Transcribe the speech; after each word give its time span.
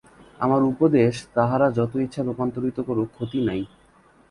আমার 0.39 0.61
উপদেশ 0.63 1.13
তাহারা 1.33 1.67
যত 1.71 1.93
ইচ্ছা 1.95 2.21
রূপান্তরিত 2.23 2.77
করুক, 2.79 3.07
ক্ষতি 3.15 3.39
নাই। 3.47 3.61